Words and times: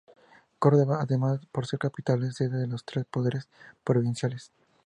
Córdoba, 0.57 0.97
además, 0.99 1.45
por 1.51 1.67
ser 1.67 1.77
capital, 1.77 2.23
es 2.23 2.35
sede 2.37 2.57
de 2.57 2.65
los 2.65 2.83
tres 2.85 3.05
poderes 3.05 3.47
provinciales. 3.83 4.51